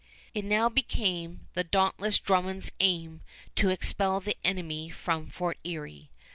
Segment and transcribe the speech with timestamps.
[0.33, 3.21] It now became the dauntless Drummond's aim
[3.55, 6.09] to expel the enemy from Fort Erie.